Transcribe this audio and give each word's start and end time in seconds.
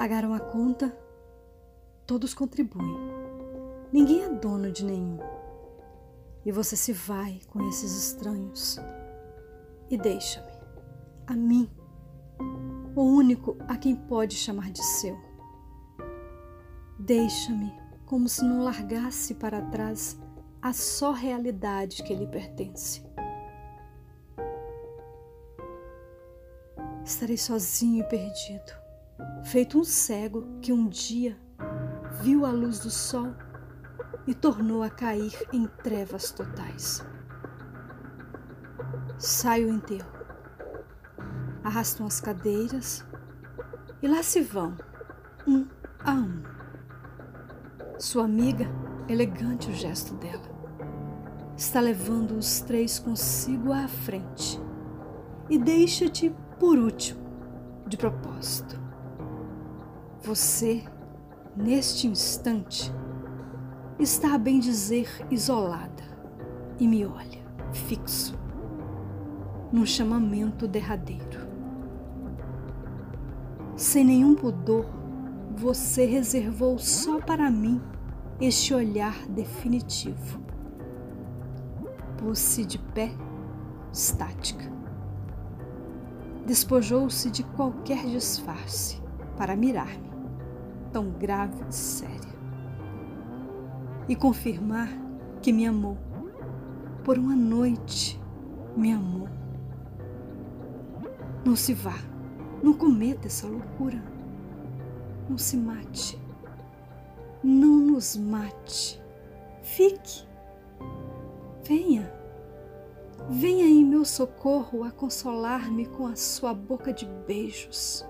Pagaram 0.00 0.32
a 0.32 0.40
conta, 0.40 0.96
todos 2.06 2.32
contribuem. 2.32 2.96
Ninguém 3.92 4.22
é 4.22 4.30
dono 4.30 4.72
de 4.72 4.82
nenhum. 4.82 5.18
E 6.42 6.50
você 6.50 6.74
se 6.74 6.90
vai 6.90 7.38
com 7.48 7.68
esses 7.68 8.04
estranhos 8.04 8.78
e 9.90 9.98
deixa-me, 9.98 10.52
a 11.26 11.36
mim, 11.36 11.70
o 12.96 13.02
único 13.02 13.58
a 13.68 13.76
quem 13.76 13.94
pode 13.94 14.36
chamar 14.36 14.70
de 14.70 14.82
seu. 14.82 15.20
Deixa-me 16.98 17.70
como 18.06 18.26
se 18.26 18.42
não 18.42 18.64
largasse 18.64 19.34
para 19.34 19.60
trás 19.66 20.18
a 20.62 20.72
só 20.72 21.12
realidade 21.12 22.02
que 22.04 22.14
lhe 22.14 22.26
pertence. 22.26 23.04
Estarei 27.04 27.36
sozinho 27.36 28.02
e 28.02 28.08
perdido, 28.08 28.79
feito 29.44 29.78
um 29.78 29.84
cego 29.84 30.58
que 30.60 30.72
um 30.72 30.88
dia 30.88 31.36
viu 32.22 32.44
a 32.44 32.50
luz 32.50 32.80
do 32.80 32.90
sol 32.90 33.34
e 34.26 34.34
tornou 34.34 34.82
a 34.82 34.90
cair 34.90 35.32
em 35.52 35.66
trevas 35.82 36.30
totais. 36.30 37.04
Sai 39.18 39.64
o 39.64 39.68
enterro, 39.70 40.10
arrastam 41.64 42.06
as 42.06 42.20
cadeiras 42.20 43.04
e 44.02 44.08
lá 44.08 44.22
se 44.22 44.40
vão, 44.40 44.76
um 45.46 45.66
a 46.04 46.12
um. 46.12 46.42
Sua 47.98 48.24
amiga, 48.24 48.66
elegante 49.08 49.68
o 49.68 49.74
gesto 49.74 50.14
dela, 50.14 50.48
está 51.56 51.80
levando 51.80 52.32
os 52.32 52.60
três 52.60 52.98
consigo 52.98 53.72
à 53.72 53.86
frente 53.88 54.60
e 55.50 55.58
deixa-te 55.58 56.34
por 56.58 56.78
último, 56.78 57.20
de 57.86 57.96
propósito. 57.96 58.89
Você, 60.22 60.84
neste 61.56 62.06
instante, 62.06 62.92
está 63.98 64.34
a 64.34 64.38
bem 64.38 64.60
dizer 64.60 65.08
isolada 65.30 66.02
e 66.78 66.86
me 66.86 67.06
olha, 67.06 67.42
fixo, 67.72 68.38
num 69.72 69.86
chamamento 69.86 70.68
derradeiro. 70.68 71.48
Sem 73.74 74.04
nenhum 74.04 74.34
pudor, 74.34 74.84
você 75.56 76.04
reservou 76.04 76.78
só 76.78 77.18
para 77.18 77.50
mim 77.50 77.80
este 78.38 78.74
olhar 78.74 79.26
definitivo. 79.26 80.38
Pôs-se 82.18 82.66
de 82.66 82.78
pé, 82.78 83.10
estática. 83.90 84.70
Despojou-se 86.44 87.30
de 87.30 87.42
qualquer 87.42 88.04
disfarce 88.04 89.00
para 89.40 89.56
mirar-me, 89.56 90.10
tão 90.92 91.12
grave 91.12 91.64
e 91.66 91.74
séria, 91.74 92.34
e 94.06 94.14
confirmar 94.14 94.90
que 95.40 95.50
me 95.50 95.64
amou. 95.66 95.96
Por 97.02 97.16
uma 97.16 97.34
noite 97.34 98.20
me 98.76 98.92
amou. 98.92 99.30
Não 101.42 101.56
se 101.56 101.72
vá, 101.72 101.96
não 102.62 102.74
cometa 102.74 103.28
essa 103.28 103.46
loucura. 103.46 104.02
Não 105.26 105.38
se 105.38 105.56
mate 105.56 106.20
não 107.42 107.78
nos 107.78 108.16
mate. 108.16 109.00
Fique. 109.62 110.28
Venha. 111.64 112.12
Venha 113.30 113.64
em 113.64 113.82
meu 113.82 114.04
socorro 114.04 114.84
a 114.84 114.90
consolar-me 114.90 115.86
com 115.86 116.06
a 116.06 116.14
sua 116.14 116.52
boca 116.52 116.92
de 116.92 117.06
beijos, 117.26 118.04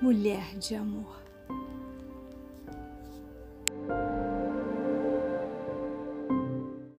mulher 0.00 0.56
de 0.58 0.74
amor. 0.76 1.29